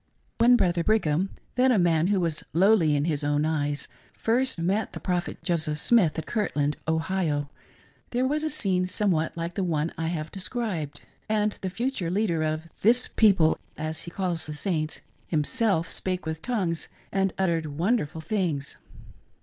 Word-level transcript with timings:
When 0.39 0.55
Brother 0.55 0.83
Brigham— 0.83 1.29
then 1.57 1.71
a 1.71 1.77
man 1.77 2.07
who 2.07 2.19
was 2.19 2.43
lowly 2.53 2.95
in 2.95 3.05
his 3.05 3.23
own 3.23 3.45
eyes— 3.45 3.87
first 4.13 4.57
met 4.57 4.93
the 4.93 4.99
prophet 4.99 5.43
Joseph 5.43 5.77
Smith, 5.77 6.17
at 6.17 6.25
Kirtland, 6.25 6.75
Ohio, 6.87 7.51
there 8.09 8.25
was 8.27 8.43
a 8.43 8.49
scene 8.49 8.87
somewhat 8.87 9.37
like 9.37 9.53
the 9.53 9.63
one 9.63 9.93
I 9.99 10.07
have 10.07 10.31
de 10.31 10.39
scribed; 10.39 11.03
and 11.29 11.51
the 11.61 11.69
future 11.69 12.09
leader 12.09 12.41
of" 12.41 12.67
this 12.81 13.09
people," 13.15 13.59
as 13.77 14.01
he 14.01 14.09
calls 14.09 14.47
the 14.47 14.55
Saints, 14.55 15.01
himself 15.27 15.87
spake 15.87 16.25
with 16.25 16.41
tongues 16.41 16.87
and 17.11 17.31
uttered 17.37 17.67
wonderful 17.77 18.21
things. 18.21 18.77